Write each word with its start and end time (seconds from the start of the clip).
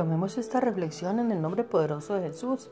Tomemos 0.00 0.38
esta 0.38 0.60
reflexión 0.60 1.18
en 1.18 1.30
el 1.30 1.42
nombre 1.42 1.62
poderoso 1.62 2.14
de 2.14 2.28
Jesús. 2.28 2.70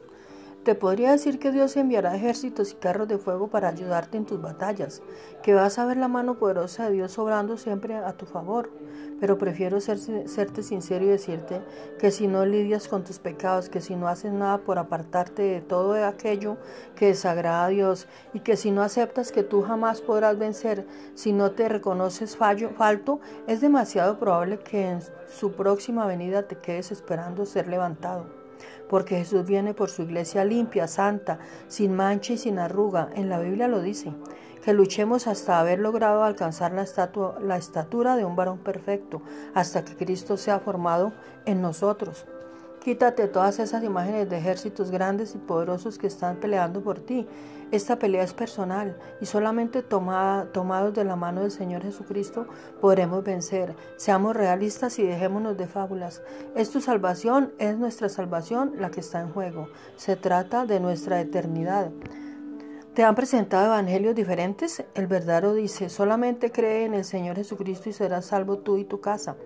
Te 0.68 0.74
podría 0.74 1.12
decir 1.12 1.38
que 1.38 1.50
Dios 1.50 1.78
enviará 1.78 2.14
ejércitos 2.14 2.72
y 2.72 2.74
carros 2.74 3.08
de 3.08 3.16
fuego 3.16 3.48
para 3.48 3.68
ayudarte 3.68 4.18
en 4.18 4.26
tus 4.26 4.38
batallas, 4.38 5.00
que 5.42 5.54
vas 5.54 5.78
a 5.78 5.86
ver 5.86 5.96
la 5.96 6.08
mano 6.08 6.34
poderosa 6.34 6.84
de 6.84 6.92
Dios 6.92 7.18
obrando 7.18 7.56
siempre 7.56 7.96
a 7.96 8.12
tu 8.18 8.26
favor, 8.26 8.70
pero 9.18 9.38
prefiero 9.38 9.80
serte 9.80 10.62
sincero 10.62 11.06
y 11.06 11.08
decirte 11.08 11.62
que 11.98 12.10
si 12.10 12.26
no 12.26 12.44
lidias 12.44 12.86
con 12.86 13.02
tus 13.02 13.18
pecados, 13.18 13.70
que 13.70 13.80
si 13.80 13.96
no 13.96 14.08
haces 14.08 14.30
nada 14.30 14.58
por 14.58 14.78
apartarte 14.78 15.40
de 15.40 15.62
todo 15.62 15.94
aquello 16.04 16.58
que 16.96 17.06
desagrada 17.06 17.64
a 17.64 17.68
Dios 17.68 18.06
y 18.34 18.40
que 18.40 18.58
si 18.58 18.70
no 18.70 18.82
aceptas 18.82 19.32
que 19.32 19.44
tú 19.44 19.62
jamás 19.62 20.02
podrás 20.02 20.36
vencer, 20.36 20.86
si 21.14 21.32
no 21.32 21.52
te 21.52 21.70
reconoces 21.70 22.36
fallo, 22.36 22.68
falto, 22.76 23.20
es 23.46 23.62
demasiado 23.62 24.18
probable 24.18 24.58
que 24.58 24.86
en 24.86 25.00
su 25.28 25.52
próxima 25.52 26.06
venida 26.06 26.42
te 26.42 26.58
quedes 26.58 26.92
esperando 26.92 27.46
ser 27.46 27.68
levantado 27.68 28.37
porque 28.88 29.16
Jesús 29.16 29.44
viene 29.44 29.74
por 29.74 29.90
su 29.90 30.02
iglesia 30.02 30.44
limpia, 30.44 30.86
santa, 30.86 31.38
sin 31.68 31.94
mancha 31.94 32.32
y 32.32 32.38
sin 32.38 32.58
arruga. 32.58 33.10
En 33.14 33.28
la 33.28 33.38
Biblia 33.38 33.68
lo 33.68 33.80
dice, 33.82 34.12
que 34.64 34.72
luchemos 34.72 35.26
hasta 35.26 35.60
haber 35.60 35.78
logrado 35.78 36.24
alcanzar 36.24 36.72
la, 36.72 36.86
la 37.40 37.56
estatura 37.56 38.16
de 38.16 38.24
un 38.24 38.36
varón 38.36 38.58
perfecto, 38.58 39.22
hasta 39.54 39.84
que 39.84 39.96
Cristo 39.96 40.36
sea 40.36 40.60
formado 40.60 41.12
en 41.46 41.62
nosotros. 41.62 42.26
Quítate 42.88 43.28
todas 43.28 43.58
esas 43.58 43.84
imágenes 43.84 44.30
de 44.30 44.38
ejércitos 44.38 44.90
grandes 44.90 45.34
y 45.34 45.38
poderosos 45.38 45.98
que 45.98 46.06
están 46.06 46.36
peleando 46.36 46.82
por 46.82 47.00
ti. 47.00 47.28
Esta 47.70 47.98
pelea 47.98 48.22
es 48.22 48.32
personal 48.32 48.96
y 49.20 49.26
solamente 49.26 49.82
tomados 49.82 50.94
de 50.94 51.04
la 51.04 51.14
mano 51.14 51.42
del 51.42 51.50
Señor 51.50 51.82
Jesucristo 51.82 52.46
podremos 52.80 53.22
vencer. 53.22 53.76
Seamos 53.98 54.34
realistas 54.34 54.98
y 54.98 55.02
dejémonos 55.02 55.58
de 55.58 55.66
fábulas. 55.66 56.22
Es 56.56 56.70
tu 56.70 56.80
salvación, 56.80 57.52
es 57.58 57.76
nuestra 57.76 58.08
salvación 58.08 58.72
la 58.78 58.90
que 58.90 59.00
está 59.00 59.20
en 59.20 59.34
juego. 59.34 59.68
Se 59.96 60.16
trata 60.16 60.64
de 60.64 60.80
nuestra 60.80 61.20
eternidad. 61.20 61.90
¿Te 62.94 63.04
han 63.04 63.14
presentado 63.14 63.66
evangelios 63.66 64.14
diferentes? 64.14 64.82
El 64.94 65.08
verdadero 65.08 65.52
dice, 65.52 65.90
solamente 65.90 66.50
cree 66.50 66.86
en 66.86 66.94
el 66.94 67.04
Señor 67.04 67.36
Jesucristo 67.36 67.90
y 67.90 67.92
serás 67.92 68.24
salvo 68.24 68.60
tú 68.60 68.78
y 68.78 68.84
tu 68.86 68.98
casa 68.98 69.36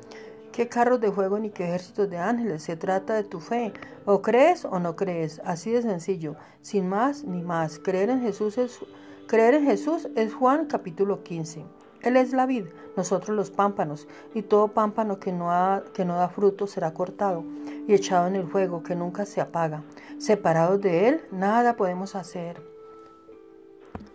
qué 0.52 0.68
carros 0.68 1.00
de 1.00 1.10
fuego 1.10 1.38
ni 1.38 1.50
qué 1.50 1.64
ejércitos 1.64 2.08
de 2.08 2.18
ángeles. 2.18 2.62
Se 2.62 2.76
trata 2.76 3.14
de 3.14 3.24
tu 3.24 3.40
fe. 3.40 3.72
O 4.04 4.22
crees 4.22 4.64
o 4.64 4.78
no 4.78 4.94
crees. 4.94 5.40
Así 5.44 5.70
de 5.70 5.82
sencillo. 5.82 6.36
Sin 6.60 6.88
más 6.88 7.24
ni 7.24 7.42
más. 7.42 7.78
Creer 7.78 8.10
en 8.10 8.20
Jesús 8.20 8.58
es, 8.58 8.78
creer 9.26 9.54
en 9.54 9.64
Jesús 9.64 10.08
es 10.14 10.32
Juan 10.34 10.66
capítulo 10.66 11.24
15. 11.24 11.64
Él 12.02 12.16
es 12.16 12.32
la 12.32 12.46
vid, 12.46 12.64
nosotros 12.96 13.36
los 13.36 13.50
pámpanos, 13.52 14.08
y 14.34 14.42
todo 14.42 14.68
pámpano 14.68 15.20
que 15.20 15.32
no, 15.32 15.50
que 15.94 16.04
no 16.04 16.16
da 16.16 16.28
fruto 16.28 16.66
será 16.66 16.92
cortado 16.92 17.44
y 17.86 17.94
echado 17.94 18.26
en 18.26 18.34
el 18.34 18.48
fuego 18.48 18.82
que 18.82 18.96
nunca 18.96 19.24
se 19.24 19.40
apaga. 19.40 19.84
Separados 20.18 20.80
de 20.80 21.08
Él, 21.08 21.20
nada 21.30 21.76
podemos 21.76 22.16
hacer. 22.16 22.60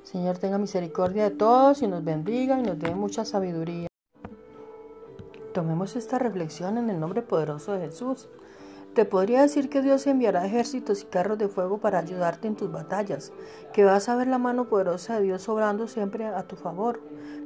Señor, 0.03 0.37
tenga 0.37 0.57
misericordia 0.57 1.29
de 1.29 1.35
todos 1.35 1.81
y 1.81 1.87
nos 1.87 2.03
bendiga 2.03 2.59
y 2.59 2.63
nos 2.63 2.77
dé 2.77 2.93
mucha 2.93 3.23
sabiduría. 3.23 3.87
Tomemos 5.57 5.95
esta 5.95 6.19
reflexión 6.19 6.77
en 6.77 6.91
el 6.91 6.99
nombre 6.99 7.23
poderoso 7.23 7.73
de 7.73 7.87
Jesús. 7.87 8.27
Te 8.97 9.05
podría 9.05 9.43
decir 9.43 9.69
que 9.69 9.83
Dios 9.83 10.07
enviará 10.07 10.43
ejércitos 10.43 11.03
y 11.03 11.05
carros 11.05 11.37
de 11.37 11.47
fuego 11.47 11.77
para 11.77 11.99
ayudarte 11.99 12.47
en 12.47 12.55
tus 12.55 12.71
batallas, 12.71 13.31
que 13.71 13.83
vas 13.83 14.09
a 14.09 14.15
ver 14.15 14.25
la 14.25 14.39
mano 14.39 14.69
poderosa 14.69 15.17
de 15.17 15.21
Dios 15.21 15.47
obrando 15.49 15.87
siempre 15.87 16.25
a 16.25 16.41
tu 16.47 16.55
favor, 16.55 16.99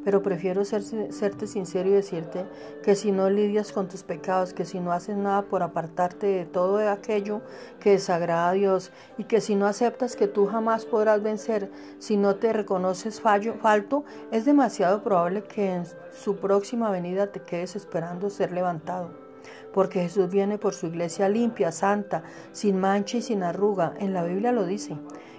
pero 0.06 0.24
prefiero 0.24 0.64
serte 0.64 1.48
sincero 1.48 1.90
y 1.90 1.92
decirte 1.92 2.46
que 2.86 2.96
si 2.96 3.12
no 3.12 3.30
lidias 3.30 3.74
con 3.74 3.90
tus 3.90 4.04
pecados, 4.04 4.54
que 4.54 4.64
si 4.64 4.80
no 4.80 4.94
haces 4.94 5.18
nada 5.18 5.42
por 5.42 5.62
apartarte 5.62 6.26
de 6.26 6.46
todo 6.46 6.78
aquello 6.90 7.42
que 7.82 7.92
desagrada 7.92 8.48
a 8.48 8.54
Dios 8.54 8.94
y 9.18 9.26
que 9.26 9.42
si 9.42 9.56
no 9.56 9.68
aceptas 9.68 10.16
que 10.16 10.30
tú 10.30 10.46
jamás 10.46 10.86
podrás 10.86 11.22
vencer, 11.22 11.70
si 12.00 12.16
no 12.16 12.38
te 12.38 12.54
reconoces 12.54 13.20
fallo, 13.20 13.56
falto, 13.56 14.06
es 14.32 14.46
demasiado 14.46 15.04
probable 15.04 15.44
que 15.44 15.74
en 15.74 15.84
su 16.14 16.38
próxima 16.38 16.90
venida 16.92 17.28
te 17.28 17.42
quedes 17.42 17.76
esperando 17.76 18.30
ser 18.30 18.54
levantado 18.54 19.31
porque 19.74 20.02
Jesús 20.02 20.30
viene 20.30 20.58
por 20.58 20.74
su 20.74 20.88
iglesia 20.88 21.30
limpia, 21.30 21.72
santa, 21.72 22.24
sin 22.52 22.80
mancha 22.80 23.18
y 23.18 23.22
sin 23.22 23.44
arruga. 23.44 23.94
En 24.00 24.14
la 24.14 24.24
Biblia 24.24 24.52
lo 24.52 24.66
dice, 24.66 24.98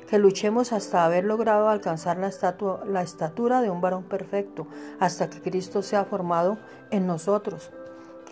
que 0.09 0.19
luchemos 0.19 0.73
hasta 0.73 1.05
haber 1.05 1.25
logrado 1.25 1.69
alcanzar 1.69 2.19
la, 2.19 2.31
la 2.87 3.03
estatura 3.03 3.61
de 3.61 3.71
un 3.71 3.81
varón 3.81 4.05
perfecto, 4.05 4.67
hasta 5.01 5.31
que 5.31 5.41
Cristo 5.41 5.83
sea 5.83 6.05
formado 6.05 6.59
en 6.91 7.07
nosotros. 7.07 7.73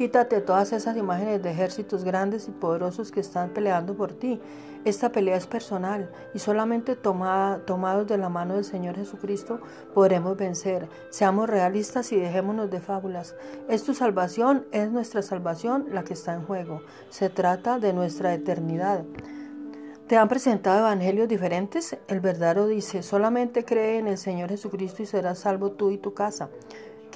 Quítate 0.01 0.41
todas 0.41 0.73
esas 0.73 0.97
imágenes 0.97 1.43
de 1.43 1.51
ejércitos 1.51 2.05
grandes 2.05 2.49
y 2.49 2.53
poderosos 2.53 3.13
que 3.13 3.21
están 3.21 3.51
peleando 3.51 3.95
por 3.95 4.15
ti. 4.15 4.41
Esta 4.87 5.13
pelea 5.13 5.37
es 5.37 5.47
personal 5.47 6.11
y 6.33 6.39
solamente 6.39 6.97
tomados 6.97 8.07
de 8.07 8.17
la 8.17 8.31
mano 8.31 8.55
del 8.55 8.65
Señor 8.65 8.97
Jesucristo 8.97 9.61
podremos 9.93 10.39
vencer. 10.39 10.89
Seamos 11.11 11.51
realistas 11.51 12.13
y 12.13 12.17
dejémonos 12.17 12.71
de 12.71 12.81
fábulas. 12.81 13.37
Es 13.69 13.85
tu 13.85 13.93
salvación, 13.93 14.65
es 14.73 14.91
nuestra 14.91 15.21
salvación 15.21 15.89
la 15.93 16.03
que 16.03 16.15
está 16.15 16.33
en 16.33 16.47
juego. 16.47 16.81
Se 17.11 17.29
trata 17.29 17.79
de 17.79 17.93
nuestra 17.93 18.33
eternidad. 18.33 19.05
¿Te 20.07 20.17
han 20.17 20.29
presentado 20.29 20.79
evangelios 20.79 21.29
diferentes? 21.29 21.99
El 22.09 22.21
verdadero 22.21 22.67
dice, 22.67 23.03
solamente 23.03 23.67
cree 23.67 23.99
en 23.99 24.07
el 24.07 24.17
Señor 24.17 24.49
Jesucristo 24.49 25.03
y 25.03 25.07
serás 25.07 25.41
salvo 25.41 25.73
tú 25.73 25.91
y 25.91 25.99
tu 25.99 26.15
casa 26.15 26.49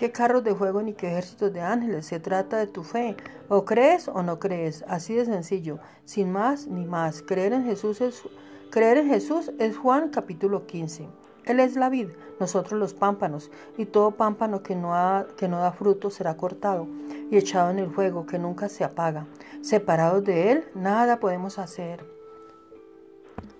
qué 0.04 0.12
carros 0.12 0.44
de 0.44 0.54
fuego 0.54 0.82
ni 0.82 0.92
qué 0.92 1.06
ejércitos 1.06 1.50
de 1.50 1.62
ángeles. 1.62 2.04
Se 2.04 2.20
trata 2.20 2.58
de 2.58 2.66
tu 2.66 2.82
fe. 2.82 3.16
O 3.48 3.64
crees 3.64 4.06
o 4.06 4.22
no 4.22 4.38
crees. 4.38 4.84
Así 4.86 5.14
de 5.14 5.24
sencillo. 5.24 5.78
Sin 6.04 6.30
más 6.30 6.66
ni 6.66 6.84
más. 6.84 7.22
Creer 7.22 7.54
en 7.54 7.64
Jesús 7.64 8.02
es, 8.02 8.22
creer 8.70 8.98
en 8.98 9.08
Jesús 9.08 9.50
es 9.58 9.78
Juan 9.78 10.10
capítulo 10.10 10.66
15. 10.66 11.08
Él 11.46 11.58
es 11.58 11.74
la 11.76 11.88
vid, 11.88 12.08
nosotros 12.38 12.78
los 12.78 12.92
pámpanos, 12.92 13.50
y 13.78 13.84
todo 13.86 14.12
pámpano 14.12 14.62
que 14.62 14.76
no, 14.76 14.94
que 15.36 15.48
no 15.48 15.58
da 15.58 15.72
fruto 15.72 16.10
será 16.10 16.36
cortado 16.36 16.86
y 17.30 17.36
echado 17.36 17.70
en 17.70 17.78
el 17.78 17.90
fuego 17.90 18.26
que 18.26 18.38
nunca 18.38 18.68
se 18.68 18.84
apaga. 18.84 19.26
Separados 19.62 20.24
de 20.24 20.52
Él, 20.52 20.64
nada 20.74 21.18
podemos 21.18 21.58
hacer. 21.58 22.04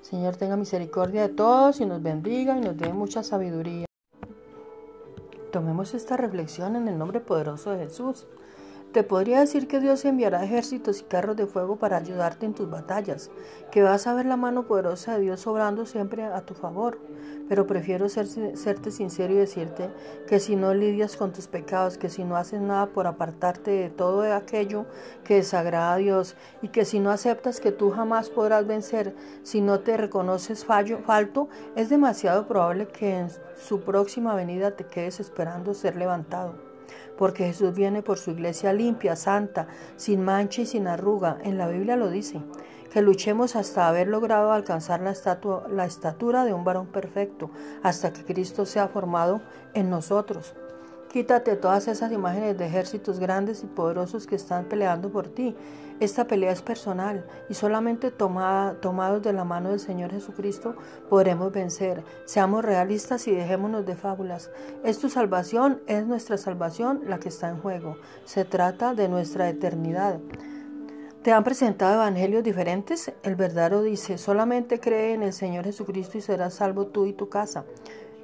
Señor, 0.03 0.37
tenga 0.37 0.57
misericordia 0.57 1.23
de 1.23 1.35
todos 1.35 1.81
y 1.81 1.87
nos 1.87 2.03
bendiga 2.03 2.57
y 2.57 2.61
nos 2.61 2.77
dé 2.77 2.91
mucha 2.93 3.23
sabiduría. 3.23 3.87
Tomemos 5.55 5.95
esta 5.95 6.17
reflexión 6.17 6.75
en 6.75 6.89
el 6.89 6.99
nombre 6.99 7.21
poderoso 7.21 7.71
de 7.71 7.85
Jesús. 7.85 8.27
Te 8.95 9.03
podría 9.03 9.41
decir 9.41 9.67
que 9.67 9.81
Dios 9.81 10.05
enviará 10.05 10.45
ejércitos 10.45 11.01
y 11.01 11.03
carros 11.03 11.35
de 11.35 11.47
fuego 11.47 11.75
para 11.75 11.97
ayudarte 11.97 12.47
en 12.47 12.55
tus 12.55 12.71
batallas, 12.71 13.29
que 13.73 13.83
vas 13.83 14.07
a 14.07 14.15
ver 14.15 14.25
la 14.25 14.37
mano 14.37 14.69
poderosa 14.69 15.15
de 15.15 15.23
Dios 15.23 15.49
obrando 15.49 15.85
siempre 15.85 16.23
a 16.23 16.43
tu 16.43 16.55
favor, 16.55 17.01
pero 17.49 17.67
prefiero 17.67 18.09
serte 18.09 18.93
sincero 18.93 19.35
y 19.35 19.39
decirte 19.39 19.91
que 20.29 20.39
si 20.39 20.55
no 20.55 20.75
lidias 20.75 21.17
con 21.17 21.33
tus 21.33 21.49
pecados, 21.49 21.99
que 21.99 22.09
si 22.09 22.23
no 22.23 22.37
haces 22.37 22.61
nada 22.61 22.87
por 22.87 23.09
apartarte 23.09 23.73
de 23.73 23.91
todo 23.91 24.33
aquello 24.33 24.87
que 25.25 25.35
desagrada 25.35 25.95
a 25.95 25.97
Dios 25.97 26.37
y 26.63 26.69
que 26.69 26.85
si 26.85 27.01
no 27.01 27.11
aceptas 27.11 27.59
que 27.59 27.73
tú 27.73 27.91
jamás 27.91 28.31
podrás 28.31 28.65
vencer, 28.65 29.13
si 29.43 29.61
no 29.61 29.81
te 29.81 29.97
reconoces 29.97 30.65
fallo, 30.65 31.01
falto, 31.01 31.49
es 31.75 31.89
demasiado 31.89 32.47
probable 32.47 32.87
que 32.87 33.19
en 33.19 33.29
su 33.57 33.81
próxima 33.81 34.37
venida 34.37 34.77
te 34.77 34.85
quedes 34.85 35.19
esperando 35.19 35.75
ser 35.75 35.97
levantado 35.97 36.74
porque 37.17 37.47
Jesús 37.47 37.75
viene 37.75 38.03
por 38.03 38.19
su 38.19 38.31
iglesia 38.31 38.73
limpia, 38.73 39.17
santa, 39.17 39.69
sin 39.97 40.23
mancha 40.23 40.63
y 40.63 40.67
sin 40.67 40.87
arruga. 40.87 41.39
En 41.43 41.59
la 41.59 41.69
Biblia 41.69 41.97
lo 41.97 42.11
dice, 42.11 42.41
que 42.93 43.03
luchemos 43.03 43.57
hasta 43.57 43.89
haber 43.89 44.09
logrado 44.09 44.53
alcanzar 44.53 45.01
la, 45.01 45.15
la 45.69 45.85
estatura 45.85 46.45
de 46.45 46.53
un 46.53 46.65
varón 46.65 46.87
perfecto, 46.87 47.51
hasta 47.83 48.13
que 48.13 48.25
Cristo 48.25 48.67
sea 48.67 48.89
formado 48.89 49.43
en 49.75 49.91
nosotros. 49.91 50.55
Quítate 51.15 51.55
todas 51.55 51.87
esas 51.87 52.11
imágenes 52.11 52.59
de 52.59 52.67
ejércitos 52.67 53.21
grandes 53.21 53.63
y 53.63 53.69
poderosos 53.69 54.27
que 54.27 54.35
están 54.35 54.65
peleando 54.65 55.13
por 55.13 55.29
ti. 55.29 55.55
Esta 56.01 56.27
pelea 56.27 56.51
es 56.51 56.61
personal 56.61 57.25
y 57.49 57.55
solamente 57.55 58.11
tomados 58.11 59.23
de 59.23 59.33
la 59.33 59.45
mano 59.45 59.71
del 59.71 59.79
Señor 59.79 60.11
Jesucristo 60.11 60.75
podremos 61.09 61.53
vencer. 61.53 62.03
Seamos 62.25 62.65
realistas 62.65 63.29
y 63.29 63.31
dejémonos 63.31 63.87
de 63.87 63.95
fábulas. 63.95 64.51
Es 64.83 64.99
tu 64.99 65.09
salvación, 65.09 65.81
es 65.87 66.05
nuestra 66.05 66.37
salvación 66.37 67.03
la 67.07 67.21
que 67.21 67.29
está 67.29 67.49
en 67.49 67.61
juego. 67.61 67.97
Se 68.25 68.45
trata 68.45 68.93
de 68.93 69.09
nuestra 69.09 69.49
eternidad. 69.49 70.19
¿Te 71.23 71.33
han 71.33 71.45
presentado 71.45 71.95
evangelios 71.95 72.43
diferentes? 72.43 73.13
El 73.23 73.37
verdadero 73.37 73.83
dice, 73.83 74.19
solamente 74.19 74.81
cree 74.81 75.15
en 75.15 75.23
el 75.23 75.33
Señor 75.33 75.65
Jesucristo 75.65 76.19
y 76.19 76.23
serás 76.23 76.55
salvo 76.55 76.89
tú 76.89 77.07
y 77.07 77.13
tu 77.13 77.29
casa 77.29 77.65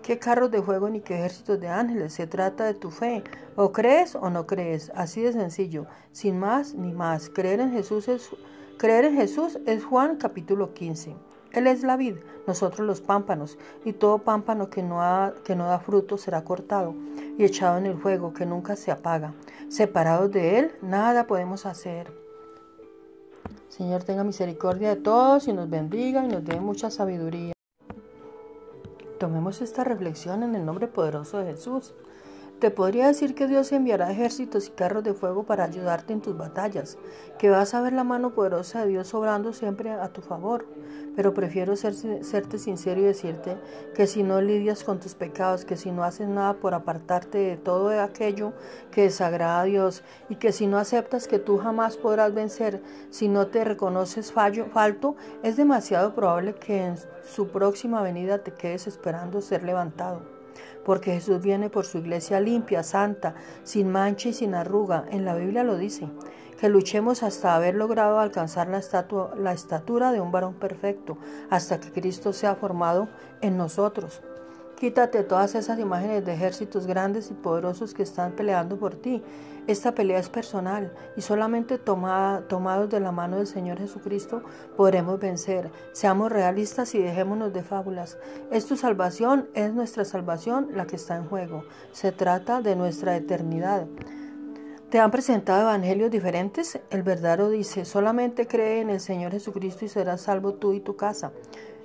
qué 0.02 0.18
carros 0.18 0.50
de 0.50 0.62
fuego 0.62 0.88
ni 0.88 1.00
qué 1.00 1.14
ejércitos 1.14 1.60
de 1.60 1.68
ángeles. 1.68 2.12
Se 2.12 2.26
trata 2.26 2.64
de 2.64 2.74
tu 2.74 2.90
fe. 2.90 3.22
O 3.56 3.72
crees 3.72 4.14
o 4.14 4.30
no 4.30 4.46
crees. 4.46 4.90
Así 4.94 5.20
de 5.22 5.32
sencillo. 5.32 5.86
Sin 6.12 6.38
más 6.38 6.74
ni 6.74 6.92
más. 6.92 7.28
Creer 7.28 7.60
en 7.60 7.72
Jesús 7.72 8.08
es, 8.08 8.30
creer 8.78 9.04
en 9.04 9.16
Jesús 9.16 9.58
es 9.66 9.84
Juan 9.84 10.16
capítulo 10.16 10.74
15. 10.74 11.14
Él 11.52 11.66
es 11.66 11.82
la 11.82 11.96
vid, 11.96 12.16
nosotros 12.46 12.86
los 12.86 13.00
pámpanos, 13.00 13.58
y 13.84 13.92
todo 13.92 14.18
pámpano 14.18 14.70
que 14.70 14.82
no, 14.82 15.00
que 15.44 15.56
no 15.56 15.66
da 15.66 15.80
fruto 15.80 16.16
será 16.16 16.44
cortado 16.44 16.94
y 17.38 17.44
echado 17.44 17.78
en 17.78 17.86
el 17.86 17.96
fuego 17.98 18.32
que 18.32 18.46
nunca 18.46 18.76
se 18.76 18.92
apaga. 18.92 19.34
Separados 19.68 20.30
de 20.30 20.58
Él, 20.58 20.72
nada 20.80 21.26
podemos 21.26 21.66
hacer. 21.66 22.12
Señor, 23.68 24.04
tenga 24.04 24.24
misericordia 24.24 24.90
de 24.90 25.00
todos 25.00 25.48
y 25.48 25.52
nos 25.52 25.68
bendiga 25.68 26.24
y 26.24 26.28
nos 26.28 26.44
dé 26.44 26.60
mucha 26.60 26.90
sabiduría. 26.90 27.52
Tomemos 29.20 29.60
esta 29.60 29.84
reflexión 29.84 30.42
en 30.42 30.54
el 30.54 30.64
nombre 30.64 30.88
poderoso 30.88 31.36
de 31.36 31.52
Jesús. 31.52 31.92
Te 32.58 32.70
podría 32.70 33.06
decir 33.06 33.34
que 33.34 33.46
Dios 33.46 33.70
enviará 33.70 34.10
ejércitos 34.10 34.68
y 34.68 34.70
carros 34.70 35.04
de 35.04 35.12
fuego 35.12 35.42
para 35.42 35.64
ayudarte 35.64 36.14
en 36.14 36.22
tus 36.22 36.38
batallas, 36.38 36.96
que 37.38 37.50
vas 37.50 37.74
a 37.74 37.82
ver 37.82 37.92
la 37.92 38.02
mano 38.02 38.32
poderosa 38.32 38.80
de 38.80 38.88
Dios 38.88 39.12
obrando 39.12 39.52
siempre 39.52 39.92
a 39.92 40.08
tu 40.08 40.22
favor. 40.22 40.64
Pero 41.20 41.34
prefiero 41.34 41.76
ser, 41.76 41.92
serte 42.24 42.58
sincero 42.58 42.98
y 42.98 43.04
decirte 43.04 43.58
que 43.94 44.06
si 44.06 44.22
no 44.22 44.40
lidias 44.40 44.84
con 44.84 45.00
tus 45.00 45.14
pecados, 45.14 45.66
que 45.66 45.76
si 45.76 45.92
no 45.92 46.02
haces 46.02 46.26
nada 46.28 46.54
por 46.54 46.72
apartarte 46.72 47.36
de 47.36 47.58
todo 47.58 47.90
aquello 48.00 48.54
que 48.90 49.02
desagrada 49.02 49.60
a 49.60 49.64
Dios 49.64 50.02
y 50.30 50.36
que 50.36 50.50
si 50.50 50.66
no 50.66 50.78
aceptas 50.78 51.28
que 51.28 51.38
tú 51.38 51.58
jamás 51.58 51.98
podrás 51.98 52.32
vencer, 52.32 52.80
si 53.10 53.28
no 53.28 53.48
te 53.48 53.64
reconoces 53.64 54.32
fallo, 54.32 54.64
falto, 54.72 55.14
es 55.42 55.58
demasiado 55.58 56.14
probable 56.14 56.54
que 56.54 56.86
en 56.86 56.94
su 57.22 57.48
próxima 57.48 58.00
venida 58.00 58.38
te 58.38 58.52
quedes 58.54 58.86
esperando 58.86 59.42
ser 59.42 59.62
levantado 59.62 60.39
porque 60.84 61.12
Jesús 61.12 61.40
viene 61.42 61.70
por 61.70 61.84
su 61.86 61.98
iglesia 61.98 62.40
limpia, 62.40 62.82
santa, 62.82 63.34
sin 63.62 63.90
mancha 63.90 64.30
y 64.30 64.32
sin 64.32 64.54
arruga. 64.54 65.04
En 65.10 65.24
la 65.24 65.34
Biblia 65.34 65.64
lo 65.64 65.76
dice, 65.76 66.08
que 66.58 66.68
luchemos 66.68 67.22
hasta 67.22 67.54
haber 67.54 67.74
logrado 67.74 68.20
alcanzar 68.20 68.68
la, 68.68 68.82
la 69.36 69.52
estatura 69.52 70.12
de 70.12 70.20
un 70.20 70.30
varón 70.30 70.54
perfecto, 70.54 71.16
hasta 71.48 71.80
que 71.80 71.90
Cristo 71.90 72.32
sea 72.32 72.54
formado 72.54 73.08
en 73.40 73.56
nosotros. 73.56 74.22
Quítate 74.80 75.24
todas 75.24 75.54
esas 75.56 75.78
imágenes 75.78 76.24
de 76.24 76.32
ejércitos 76.32 76.86
grandes 76.86 77.30
y 77.30 77.34
poderosos 77.34 77.92
que 77.92 78.02
están 78.02 78.32
peleando 78.32 78.78
por 78.78 78.94
ti. 78.94 79.22
Esta 79.66 79.94
pelea 79.94 80.18
es 80.18 80.30
personal 80.30 80.90
y 81.18 81.20
solamente 81.20 81.76
tomados 81.76 82.88
de 82.88 82.98
la 82.98 83.12
mano 83.12 83.36
del 83.36 83.46
Señor 83.46 83.76
Jesucristo 83.76 84.42
podremos 84.78 85.20
vencer. 85.20 85.70
Seamos 85.92 86.32
realistas 86.32 86.94
y 86.94 86.98
dejémonos 86.98 87.52
de 87.52 87.62
fábulas. 87.62 88.16
Es 88.50 88.64
tu 88.64 88.74
salvación, 88.74 89.50
es 89.52 89.70
nuestra 89.74 90.06
salvación 90.06 90.68
la 90.72 90.86
que 90.86 90.96
está 90.96 91.14
en 91.14 91.26
juego. 91.26 91.64
Se 91.92 92.10
trata 92.10 92.62
de 92.62 92.74
nuestra 92.74 93.14
eternidad. 93.16 93.86
¿Te 94.88 94.98
han 94.98 95.10
presentado 95.10 95.60
evangelios 95.60 96.10
diferentes? 96.10 96.80
El 96.88 97.02
verdadero 97.02 97.50
dice, 97.50 97.84
solamente 97.84 98.46
cree 98.46 98.80
en 98.80 98.88
el 98.88 99.00
Señor 99.00 99.32
Jesucristo 99.32 99.84
y 99.84 99.88
serás 99.88 100.22
salvo 100.22 100.54
tú 100.54 100.72
y 100.72 100.80
tu 100.80 100.96
casa 100.96 101.32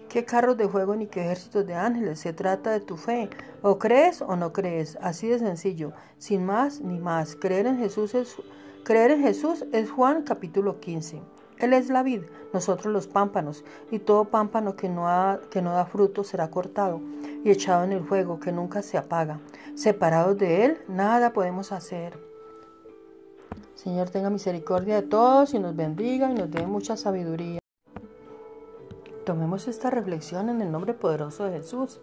qué 0.10 0.26
carros 0.26 0.58
de 0.58 0.68
fuego 0.68 0.96
ni 0.96 1.08
qué 1.08 1.22
ejércitos 1.22 1.66
de 1.66 1.76
ángeles. 1.76 2.20
Se 2.20 2.34
trata 2.34 2.72
de 2.72 2.80
tu 2.80 2.98
fe. 2.98 3.30
O 3.62 3.80
crees 3.80 4.22
o 4.22 4.36
no 4.36 4.54
crees. 4.54 4.98
Así 5.02 5.28
de 5.28 5.40
sencillo. 5.40 5.94
Sin 6.18 6.46
más 6.46 6.82
ni 6.82 7.00
más. 7.00 7.36
Creer 7.36 7.68
en 7.68 7.78
Jesús 7.78 8.16
es, 8.16 8.36
creer 8.84 9.12
en 9.12 9.22
Jesús 9.22 9.66
es 9.72 9.92
Juan 9.92 10.24
capítulo 10.24 10.80
15. 10.80 11.22
Él 11.60 11.74
es 11.74 11.90
la 11.90 12.04
vid, 12.04 12.24
nosotros 12.54 12.94
los 12.94 13.08
pámpanos, 13.08 13.64
y 13.90 14.00
todo 14.00 14.26
pámpano 14.26 14.76
que 14.76 14.90
no, 14.90 15.08
que 15.50 15.62
no 15.62 15.72
da 15.72 15.86
fruto 15.86 16.24
será 16.24 16.50
cortado 16.50 17.00
y 17.44 17.52
echado 17.52 17.86
en 17.86 17.94
el 17.94 18.04
fuego 18.04 18.40
que 18.40 18.52
nunca 18.52 18.82
se 18.82 18.98
apaga. 18.98 19.40
Separados 19.76 20.38
de 20.38 20.66
Él, 20.66 20.78
nada 20.88 21.32
podemos 21.32 21.72
hacer. 21.72 22.20
Señor, 23.76 24.10
tenga 24.10 24.30
misericordia 24.30 24.96
de 24.96 25.08
todos 25.08 25.54
y 25.54 25.60
nos 25.60 25.76
bendiga 25.76 26.30
y 26.30 26.34
nos 26.34 26.50
dé 26.52 26.66
mucha 26.66 26.98
sabiduría. 26.98 27.60
Tomemos 29.26 29.68
esta 29.68 29.90
reflexión 29.90 30.50
en 30.50 30.62
el 30.62 30.72
nombre 30.72 30.94
poderoso 30.94 31.46
de 31.46 31.58
Jesús. 31.58 32.00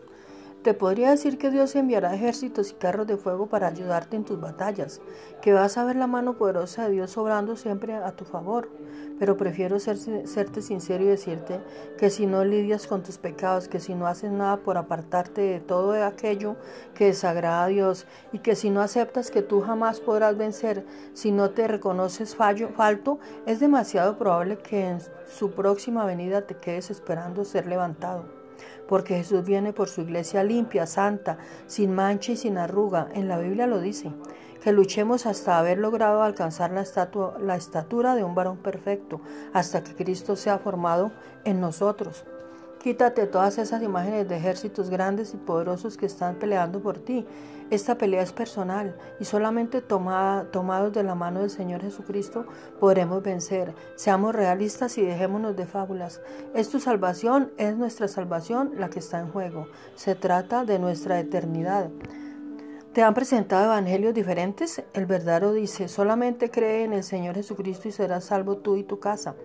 Te 0.63 0.75
podría 0.75 1.11
decir 1.11 1.39
que 1.39 1.51
Dios 1.51 1.75
enviará 1.75 2.15
ejércitos 2.15 2.71
y 2.71 2.75
carros 2.75 3.09
de 3.09 3.17
fuego 3.17 3.49
para 3.49 3.67
ayudarte 3.67 4.15
en 4.15 4.23
tus 4.23 4.41
batallas, 4.41 5.01
que 5.41 5.53
vas 5.53 5.77
a 5.77 5.85
ver 5.85 5.97
la 5.97 6.07
mano 6.07 6.35
poderosa 6.35 6.85
de 6.85 6.93
Dios 6.93 7.19
obrando 7.19 7.57
siempre 7.57 7.95
a 7.95 8.13
tu 8.13 8.25
favor. 8.25 8.69
Pero 9.19 9.37
prefiero 9.37 9.81
ser, 9.81 9.99
serte 9.99 10.63
sincero 10.63 11.03
y 11.03 11.09
decirte 11.09 11.61
que 11.99 12.11
si 12.11 12.27
no 12.27 12.45
lidias 12.45 12.87
con 12.87 13.03
tus 13.03 13.19
pecados, 13.19 13.67
que 13.67 13.81
si 13.81 13.97
no 13.97 14.07
haces 14.07 14.31
nada 14.31 14.59
por 14.59 14.79
apartarte 14.79 15.41
de 15.41 15.59
todo 15.59 15.95
aquello 16.05 16.55
que 16.95 17.07
desagrada 17.07 17.65
a 17.65 17.67
Dios 17.69 18.07
y 18.33 18.39
que 18.39 18.55
si 18.55 18.71
no 18.71 18.83
aceptas 18.83 19.33
que 19.33 19.43
tú 19.43 19.63
jamás 19.63 19.99
podrás 19.99 20.37
vencer, 20.37 20.87
si 21.13 21.33
no 21.33 21.51
te 21.51 21.67
reconoces 21.67 22.37
fallo, 22.37 22.69
falto, 22.69 23.19
es 23.47 23.59
demasiado 23.59 24.17
probable 24.17 24.59
que 24.59 24.91
en 24.91 24.99
su 25.27 25.51
próxima 25.51 26.05
venida 26.05 26.43
te 26.43 26.55
quedes 26.55 26.93
esperando 26.93 27.45
ser 27.45 27.67
levantado 27.67 28.42
porque 28.89 29.17
Jesús 29.17 29.45
viene 29.45 29.73
por 29.73 29.89
su 29.89 30.03
iglesia 30.03 30.45
limpia, 30.45 30.87
santa, 30.87 31.39
sin 31.67 31.95
mancha 31.95 32.33
y 32.33 32.37
sin 32.37 32.59
arruga. 32.59 33.09
En 33.15 33.29
la 33.29 33.39
Biblia 33.39 33.67
lo 33.67 33.81
dice, 33.81 34.13
que 34.63 34.73
luchemos 34.73 35.27
hasta 35.27 35.59
haber 35.59 35.79
logrado 35.79 36.23
alcanzar 36.23 36.71
la, 36.71 36.85
la 37.41 37.57
estatura 37.57 38.15
de 38.15 38.25
un 38.25 38.35
varón 38.35 38.59
perfecto, 38.59 39.21
hasta 39.53 39.83
que 39.83 39.95
Cristo 39.95 40.37
sea 40.37 40.59
formado 40.59 41.13
en 41.45 41.61
nosotros. 41.61 42.25
Quítate 42.83 43.29
todas 43.29 43.59
esas 43.59 43.81
imágenes 43.81 44.29
de 44.29 44.37
ejércitos 44.37 44.91
grandes 44.91 45.35
y 45.35 45.37
poderosos 45.37 45.97
que 45.97 46.07
están 46.07 46.35
peleando 46.35 46.81
por 46.81 46.99
ti. 46.99 47.25
Esta 47.71 47.97
pelea 47.97 48.23
es 48.23 48.33
personal 48.33 48.97
y 49.21 49.25
solamente 49.25 49.81
tomados 49.81 50.93
de 50.93 51.05
la 51.05 51.15
mano 51.15 51.43
del 51.43 51.51
Señor 51.51 51.83
Jesucristo 51.83 52.45
podremos 52.81 53.23
vencer. 53.23 53.73
Seamos 53.95 54.35
realistas 54.35 54.99
y 54.99 55.03
dejémonos 55.03 55.55
de 55.55 55.65
fábulas. 55.65 56.21
Es 56.55 56.71
tu 56.71 56.81
salvación, 56.81 57.53
es 57.57 57.77
nuestra 57.77 58.09
salvación 58.09 58.73
la 58.77 58.91
que 58.91 58.99
está 58.99 59.21
en 59.21 59.29
juego. 59.29 59.69
Se 59.95 60.17
trata 60.17 60.65
de 60.65 60.81
nuestra 60.81 61.21
eternidad. 61.21 61.89
¿Te 62.93 63.05
han 63.05 63.15
presentado 63.15 63.67
evangelios 63.67 64.13
diferentes? 64.13 64.83
El 64.93 65.07
verdadero 65.07 65.53
dice, 65.53 65.87
solamente 65.87 66.51
cree 66.51 66.83
en 66.83 66.95
el 66.95 67.05
Señor 67.05 67.37
Jesucristo 67.37 67.87
y 67.87 67.93
serás 67.93 68.25
salvo 68.25 68.57
tú 68.57 68.75
y 68.75 68.83
tu 68.83 68.99
casa 68.99 69.37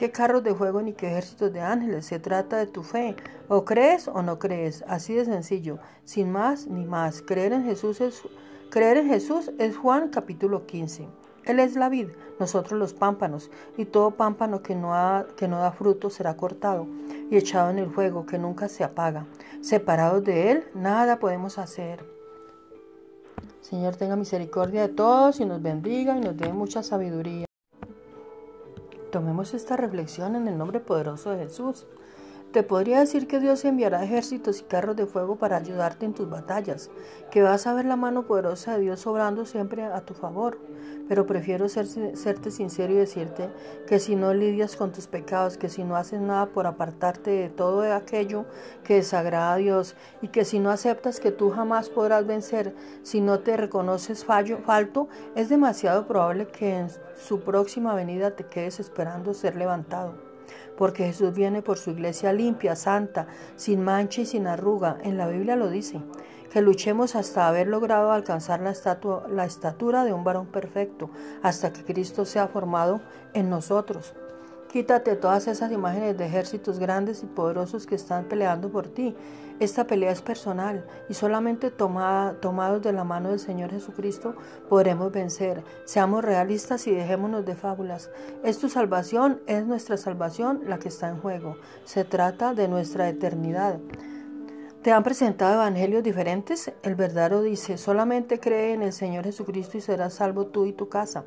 qué 0.00 0.10
carros 0.10 0.42
de 0.42 0.54
fuego 0.54 0.80
ni 0.80 0.94
qué 0.94 1.08
ejércitos 1.08 1.52
de 1.52 1.60
ángeles. 1.60 2.06
Se 2.06 2.18
trata 2.18 2.56
de 2.56 2.66
tu 2.66 2.82
fe. 2.82 3.16
O 3.48 3.66
crees 3.66 4.08
o 4.08 4.22
no 4.22 4.38
crees. 4.38 4.82
Así 4.88 5.12
de 5.12 5.26
sencillo. 5.26 5.78
Sin 6.04 6.32
más 6.32 6.66
ni 6.66 6.86
más. 6.86 7.20
Creer 7.20 7.52
en 7.52 7.64
Jesús 7.64 8.00
es, 8.00 8.22
creer 8.70 8.96
en 8.96 9.08
Jesús 9.08 9.50
es 9.58 9.76
Juan 9.76 10.08
capítulo 10.08 10.64
15. 10.64 11.06
Él 11.44 11.60
es 11.60 11.76
la 11.76 11.90
vid, 11.90 12.08
nosotros 12.38 12.78
los 12.78 12.94
pámpanos, 12.94 13.50
y 13.76 13.84
todo 13.84 14.12
pámpano 14.12 14.62
que 14.62 14.74
no, 14.74 14.92
que 15.36 15.48
no 15.48 15.58
da 15.58 15.72
fruto 15.72 16.08
será 16.08 16.36
cortado 16.36 16.86
y 17.30 17.36
echado 17.36 17.70
en 17.70 17.78
el 17.78 17.90
fuego 17.90 18.24
que 18.24 18.38
nunca 18.38 18.68
se 18.68 18.84
apaga. 18.84 19.26
Separados 19.60 20.24
de 20.24 20.50
Él, 20.50 20.64
nada 20.74 21.18
podemos 21.18 21.58
hacer. 21.58 22.04
Señor, 23.60 23.96
tenga 23.96 24.16
misericordia 24.16 24.82
de 24.82 24.94
todos 24.94 25.40
y 25.40 25.44
nos 25.44 25.60
bendiga 25.60 26.16
y 26.16 26.20
nos 26.20 26.36
dé 26.36 26.52
mucha 26.52 26.82
sabiduría. 26.82 27.49
Tomemos 29.10 29.54
esta 29.54 29.76
reflexión 29.76 30.36
en 30.36 30.46
el 30.46 30.56
nombre 30.56 30.78
poderoso 30.78 31.30
de 31.30 31.44
Jesús. 31.44 31.84
Te 32.52 32.64
podría 32.64 32.98
decir 32.98 33.28
que 33.28 33.38
Dios 33.38 33.64
enviará 33.64 34.02
ejércitos 34.02 34.58
y 34.58 34.64
carros 34.64 34.96
de 34.96 35.06
fuego 35.06 35.36
para 35.36 35.58
ayudarte 35.58 36.04
en 36.04 36.14
tus 36.14 36.28
batallas, 36.28 36.90
que 37.30 37.42
vas 37.42 37.68
a 37.68 37.74
ver 37.74 37.84
la 37.84 37.94
mano 37.94 38.26
poderosa 38.26 38.74
de 38.74 38.80
Dios 38.80 39.06
obrando 39.06 39.46
siempre 39.46 39.84
a 39.84 40.00
tu 40.00 40.14
favor. 40.14 40.58
Pero 41.06 41.26
prefiero 41.26 41.68
ser, 41.68 41.86
serte 41.86 42.50
sincero 42.50 42.92
y 42.92 42.96
decirte 42.96 43.50
que 43.86 44.00
si 44.00 44.16
no 44.16 44.34
lidias 44.34 44.74
con 44.74 44.90
tus 44.90 45.06
pecados, 45.06 45.58
que 45.58 45.68
si 45.68 45.84
no 45.84 45.94
haces 45.94 46.20
nada 46.20 46.46
por 46.46 46.66
apartarte 46.66 47.30
de 47.30 47.50
todo 47.50 47.82
aquello 47.82 48.46
que 48.82 48.94
desagrada 48.94 49.52
a 49.52 49.56
Dios 49.56 49.94
y 50.20 50.26
que 50.28 50.44
si 50.44 50.58
no 50.58 50.70
aceptas 50.70 51.20
que 51.20 51.30
tú 51.30 51.50
jamás 51.50 51.88
podrás 51.88 52.26
vencer, 52.26 52.74
si 53.04 53.20
no 53.20 53.38
te 53.38 53.56
reconoces 53.56 54.24
fallo, 54.24 54.58
falto, 54.58 55.08
es 55.36 55.50
demasiado 55.50 56.08
probable 56.08 56.48
que 56.48 56.78
en 56.78 56.88
su 57.16 57.42
próxima 57.42 57.94
venida 57.94 58.32
te 58.32 58.44
quedes 58.44 58.80
esperando 58.80 59.34
ser 59.34 59.54
levantado 59.54 60.29
porque 60.80 61.04
Jesús 61.04 61.34
viene 61.34 61.60
por 61.60 61.76
su 61.76 61.90
iglesia 61.90 62.32
limpia, 62.32 62.74
santa, 62.74 63.26
sin 63.54 63.84
mancha 63.84 64.22
y 64.22 64.24
sin 64.24 64.46
arruga. 64.46 64.96
En 65.02 65.18
la 65.18 65.28
Biblia 65.28 65.54
lo 65.54 65.68
dice, 65.68 66.00
que 66.50 66.62
luchemos 66.62 67.16
hasta 67.16 67.46
haber 67.46 67.66
logrado 67.66 68.12
alcanzar 68.12 68.60
la, 68.60 68.72
la 69.28 69.44
estatura 69.44 70.04
de 70.04 70.14
un 70.14 70.24
varón 70.24 70.46
perfecto, 70.46 71.10
hasta 71.42 71.70
que 71.70 71.84
Cristo 71.84 72.24
sea 72.24 72.48
formado 72.48 73.02
en 73.34 73.50
nosotros. 73.50 74.14
Quítate 74.70 75.16
todas 75.16 75.48
esas 75.48 75.72
imágenes 75.72 76.16
de 76.16 76.26
ejércitos 76.26 76.78
grandes 76.78 77.24
y 77.24 77.26
poderosos 77.26 77.86
que 77.86 77.96
están 77.96 78.26
peleando 78.26 78.70
por 78.70 78.86
ti. 78.86 79.16
Esta 79.58 79.88
pelea 79.88 80.12
es 80.12 80.22
personal 80.22 80.86
y 81.08 81.14
solamente 81.14 81.72
tomados 81.72 82.80
de 82.80 82.92
la 82.92 83.02
mano 83.02 83.30
del 83.30 83.40
Señor 83.40 83.72
Jesucristo 83.72 84.36
podremos 84.68 85.10
vencer. 85.10 85.64
Seamos 85.86 86.24
realistas 86.24 86.86
y 86.86 86.92
dejémonos 86.92 87.44
de 87.44 87.56
fábulas. 87.56 88.10
Es 88.44 88.60
tu 88.60 88.68
salvación, 88.68 89.40
es 89.48 89.66
nuestra 89.66 89.96
salvación 89.96 90.60
la 90.68 90.78
que 90.78 90.86
está 90.86 91.08
en 91.08 91.18
juego. 91.18 91.56
Se 91.84 92.04
trata 92.04 92.54
de 92.54 92.68
nuestra 92.68 93.08
eternidad. 93.08 93.80
¿Te 94.82 94.92
han 94.92 95.02
presentado 95.02 95.54
evangelios 95.54 96.04
diferentes? 96.04 96.72
El 96.84 96.94
verdadero 96.94 97.42
dice, 97.42 97.76
solamente 97.76 98.38
cree 98.38 98.72
en 98.72 98.82
el 98.82 98.92
Señor 98.92 99.24
Jesucristo 99.24 99.76
y 99.76 99.80
serás 99.80 100.14
salvo 100.14 100.46
tú 100.46 100.64
y 100.64 100.72
tu 100.72 100.88
casa 100.88 101.24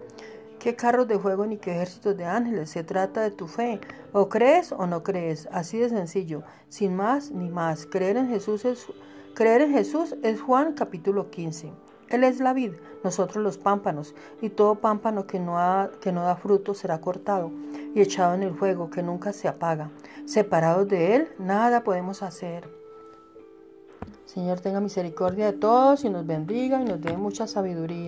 qué 0.64 0.78
carros 0.78 1.10
de 1.10 1.20
fuego 1.20 1.46
ni 1.46 1.58
qué 1.58 1.72
ejércitos 1.72 2.16
de 2.16 2.24
ángeles. 2.24 2.70
Se 2.70 2.86
trata 2.86 3.22
de 3.22 3.32
tu 3.32 3.48
fe. 3.48 3.82
O 4.14 4.30
crees 4.30 4.72
o 4.72 4.88
no 4.88 5.04
crees. 5.04 5.50
Así 5.52 5.78
de 5.78 5.90
sencillo. 5.90 6.44
Sin 6.70 6.96
más 6.96 7.32
ni 7.32 7.50
más. 7.50 7.86
Creer 7.86 8.16
en 8.16 8.30
Jesús 8.30 8.64
es, 8.64 8.88
creer 9.36 9.62
en 9.62 9.74
Jesús 9.74 10.16
es 10.24 10.42
Juan 10.42 10.72
capítulo 10.72 11.30
15. 11.30 11.70
Él 12.08 12.24
es 12.24 12.40
la 12.40 12.54
vid, 12.54 12.74
nosotros 13.04 13.44
los 13.44 13.58
pámpanos, 13.58 14.14
y 14.40 14.50
todo 14.50 14.76
pámpano 14.76 15.26
que 15.26 15.40
no, 15.40 15.58
que 16.00 16.12
no 16.12 16.24
da 16.24 16.36
fruto 16.36 16.76
será 16.76 17.02
cortado 17.02 17.50
y 17.96 18.02
echado 18.02 18.36
en 18.36 18.44
el 18.44 18.54
fuego 18.54 18.90
que 18.90 19.02
nunca 19.02 19.34
se 19.34 19.48
apaga. 19.48 19.90
Separados 20.26 20.88
de 20.88 21.16
Él, 21.16 21.30
nada 21.40 21.84
podemos 21.84 22.22
hacer. 22.22 22.70
Señor, 24.26 24.60
tenga 24.60 24.80
misericordia 24.80 25.48
de 25.48 25.58
todos 25.58 26.06
y 26.06 26.10
nos 26.10 26.26
bendiga 26.26 26.82
y 26.82 26.86
nos 26.86 27.02
dé 27.02 27.18
mucha 27.18 27.48
sabiduría. 27.48 28.02